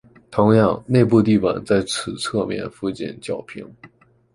[0.31, 3.71] 同样，内部地板在此侧面附近较平。